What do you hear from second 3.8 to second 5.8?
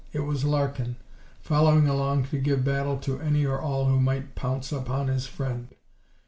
who might pounce upon his friend.